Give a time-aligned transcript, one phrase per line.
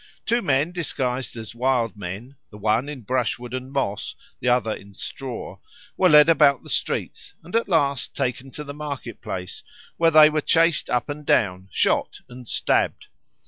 [0.25, 4.95] Two men disguised as Wild Men, the one in brushwood and moss, the other in
[4.95, 5.59] straw,
[5.95, 9.61] were led about the streets, and at last taken to the market place,
[9.97, 13.09] where they were chased up and down, shot and stabbed.